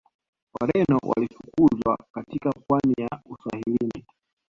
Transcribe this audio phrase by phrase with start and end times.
[0.53, 4.05] Wareno walifukuzwa katika pwani za Uswahilini